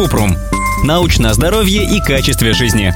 Купрум. 0.00 0.34
Научное 0.82 1.34
здоровье 1.34 1.84
и 1.84 2.00
качестве 2.00 2.54
жизни. 2.54 2.94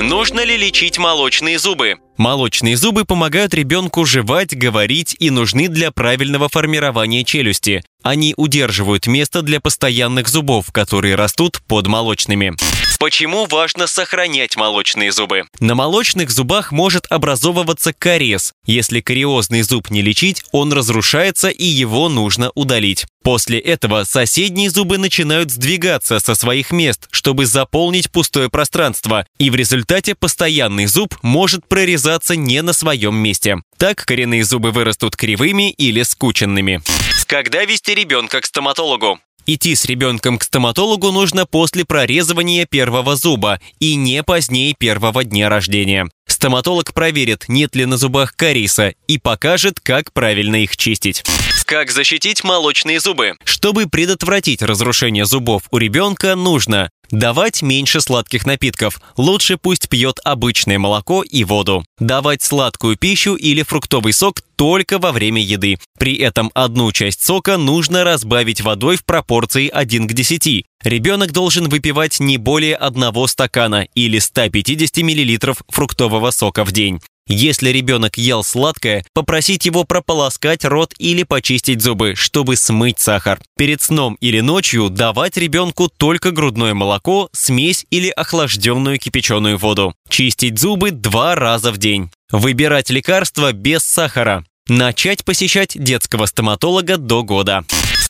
Нужно 0.00 0.44
ли 0.44 0.56
лечить 0.56 0.98
молочные 0.98 1.58
зубы? 1.58 1.96
Молочные 2.16 2.76
зубы 2.76 3.04
помогают 3.04 3.54
ребенку 3.54 4.04
жевать, 4.04 4.56
говорить 4.56 5.16
и 5.18 5.30
нужны 5.30 5.66
для 5.66 5.90
правильного 5.90 6.48
формирования 6.48 7.24
челюсти. 7.24 7.82
Они 8.04 8.34
удерживают 8.36 9.06
место 9.06 9.40
для 9.40 9.60
постоянных 9.60 10.28
зубов, 10.28 10.70
которые 10.72 11.14
растут 11.14 11.62
под 11.66 11.86
молочными. 11.86 12.52
Почему 13.00 13.46
важно 13.46 13.86
сохранять 13.86 14.56
молочные 14.56 15.10
зубы? 15.10 15.44
На 15.58 15.74
молочных 15.74 16.30
зубах 16.30 16.70
может 16.70 17.06
образовываться 17.08 17.94
кариес. 17.94 18.52
Если 18.66 19.00
кариозный 19.00 19.62
зуб 19.62 19.88
не 19.88 20.02
лечить, 20.02 20.44
он 20.52 20.72
разрушается 20.72 21.48
и 21.48 21.64
его 21.64 22.10
нужно 22.10 22.50
удалить. 22.54 23.06
После 23.22 23.58
этого 23.58 24.04
соседние 24.04 24.68
зубы 24.68 24.98
начинают 24.98 25.50
сдвигаться 25.50 26.20
со 26.20 26.34
своих 26.34 26.72
мест, 26.72 27.08
чтобы 27.10 27.46
заполнить 27.46 28.10
пустое 28.10 28.50
пространство, 28.50 29.26
и 29.38 29.48
в 29.48 29.54
результате 29.54 30.14
постоянный 30.14 30.84
зуб 30.84 31.16
может 31.22 31.66
прорезаться 31.66 32.36
не 32.36 32.60
на 32.60 32.74
своем 32.74 33.16
месте. 33.16 33.62
Так 33.78 34.04
коренные 34.04 34.44
зубы 34.44 34.72
вырастут 34.72 35.16
кривыми 35.16 35.70
или 35.72 36.02
скученными. 36.02 36.82
Когда 37.26 37.64
вести 37.64 37.94
ребенка 37.94 38.40
к 38.40 38.46
стоматологу? 38.46 39.18
Идти 39.46 39.74
с 39.74 39.84
ребенком 39.84 40.38
к 40.38 40.42
стоматологу 40.42 41.12
нужно 41.12 41.44
после 41.44 41.84
прорезывания 41.84 42.64
первого 42.64 43.14
зуба 43.14 43.60
и 43.78 43.94
не 43.94 44.22
позднее 44.22 44.74
первого 44.78 45.22
дня 45.22 45.50
рождения. 45.50 46.08
Стоматолог 46.26 46.94
проверит, 46.94 47.44
нет 47.48 47.76
ли 47.76 47.84
на 47.84 47.98
зубах 47.98 48.34
кариеса 48.34 48.94
и 49.06 49.18
покажет, 49.18 49.80
как 49.80 50.12
правильно 50.12 50.56
их 50.56 50.76
чистить. 50.76 51.22
Как 51.66 51.90
защитить 51.90 52.42
молочные 52.44 53.00
зубы? 53.00 53.34
Чтобы 53.44 53.86
предотвратить 53.86 54.62
разрушение 54.62 55.24
зубов 55.26 55.64
у 55.70 55.78
ребенка, 55.78 56.34
нужно 56.36 56.90
Давать 57.10 57.62
меньше 57.62 58.00
сладких 58.00 58.46
напитков. 58.46 59.00
Лучше 59.16 59.56
пусть 59.56 59.88
пьет 59.88 60.18
обычное 60.24 60.78
молоко 60.78 61.22
и 61.22 61.44
воду. 61.44 61.84
Давать 61.98 62.42
сладкую 62.42 62.96
пищу 62.96 63.34
или 63.34 63.62
фруктовый 63.62 64.12
сок 64.12 64.40
только 64.56 64.98
во 64.98 65.12
время 65.12 65.42
еды. 65.42 65.78
При 65.98 66.16
этом 66.16 66.50
одну 66.54 66.90
часть 66.92 67.22
сока 67.22 67.56
нужно 67.56 68.04
разбавить 68.04 68.60
водой 68.60 68.96
в 68.96 69.04
пропорции 69.04 69.68
1 69.68 70.08
к 70.08 70.12
10. 70.12 70.64
Ребенок 70.82 71.32
должен 71.32 71.68
выпивать 71.68 72.20
не 72.20 72.36
более 72.36 72.76
одного 72.76 73.26
стакана 73.26 73.86
или 73.94 74.18
150 74.18 74.96
мл 74.98 75.54
фруктового 75.68 76.30
сока 76.30 76.64
в 76.64 76.72
день. 76.72 77.00
Если 77.26 77.70
ребенок 77.70 78.18
ел 78.18 78.44
сладкое, 78.44 79.04
попросить 79.14 79.64
его 79.64 79.84
прополоскать 79.84 80.64
рот 80.64 80.94
или 80.98 81.22
почистить 81.22 81.80
зубы, 81.80 82.14
чтобы 82.16 82.56
смыть 82.56 83.00
сахар. 83.00 83.40
Перед 83.56 83.80
сном 83.80 84.16
или 84.20 84.40
ночью 84.40 84.90
давать 84.90 85.38
ребенку 85.38 85.88
только 85.88 86.32
грудное 86.32 86.74
молоко, 86.74 87.30
смесь 87.32 87.86
или 87.90 88.10
охлажденную 88.10 88.98
кипяченую 88.98 89.56
воду. 89.56 89.94
Чистить 90.10 90.58
зубы 90.58 90.90
два 90.90 91.34
раза 91.34 91.72
в 91.72 91.78
день. 91.78 92.10
Выбирать 92.30 92.90
лекарства 92.90 93.52
без 93.52 93.82
сахара. 93.84 94.44
Начать 94.68 95.24
посещать 95.24 95.82
детского 95.82 96.26
стоматолога 96.26 96.98
до 96.98 97.22
года. 97.22 97.64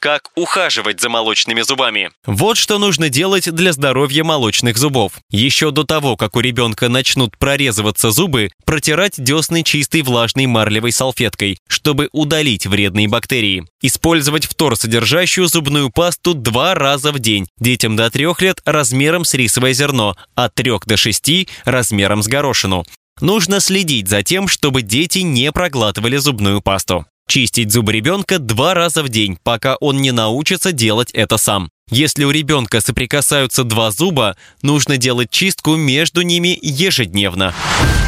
Как 0.05 0.29
ухаживать 0.35 1.01
за 1.01 1.09
молочными 1.09 1.63
зубами? 1.63 2.11
Вот 2.27 2.59
что 2.59 2.77
нужно 2.79 3.09
делать 3.09 3.51
для 3.51 3.73
здоровья 3.73 4.23
молочных 4.23 4.77
зубов. 4.77 5.15
Еще 5.31 5.71
до 5.71 5.85
того, 5.85 6.19
как 6.19 6.37
у 6.37 6.41
ребенка 6.41 6.91
начнут 6.91 7.39
прорезываться 7.39 8.11
зубы, 8.11 8.51
протирать 8.67 9.15
десны 9.17 9.63
чистой 9.63 10.03
влажной 10.03 10.45
марлевой 10.45 10.93
салфеткой, 10.93 11.57
чтобы 11.69 12.11
удалить 12.13 12.67
вредные 12.67 13.09
бактерии. 13.09 13.65
Использовать 13.81 14.45
вторсодержащую 14.45 15.47
зубную 15.47 15.89
пасту 15.89 16.35
два 16.35 16.75
раза 16.75 17.11
в 17.11 17.19
день 17.19 17.49
детям 17.59 17.97
до 17.97 18.11
трех 18.11 18.43
лет 18.43 18.61
размером 18.67 19.25
с 19.25 19.33
рисовое 19.33 19.73
зерно, 19.73 20.17
от 20.35 20.55
трех 20.55 20.85
до 20.85 20.99
шести 20.99 21.49
размером 21.65 22.23
с 22.23 22.29
горошину. 22.29 22.85
Нужно 23.23 23.59
следить 23.59 24.09
за 24.09 24.23
тем, 24.23 24.49
чтобы 24.49 24.83
дети 24.83 25.21
не 25.21 25.51
проглатывали 25.51 26.19
зубную 26.19 26.61
пасту. 26.61 27.07
Чистить 27.27 27.73
зубы 27.73 27.93
ребенка 27.93 28.39
два 28.39 28.75
раза 28.75 29.03
в 29.03 29.09
день, 29.09 29.39
пока 29.43 29.77
он 29.77 30.01
не 30.01 30.13
научится 30.13 30.73
делать 30.73 31.11
это 31.13 31.37
сам. 31.37 31.71
Если 31.91 32.25
у 32.25 32.31
ребенка 32.31 32.81
соприкасаются 32.81 33.65
два 33.65 33.91
зуба, 33.91 34.37
нужно 34.63 34.97
делать 34.97 35.31
чистку 35.31 35.77
между 35.77 36.23
ними 36.23 36.59
ежедневно. 36.63 37.55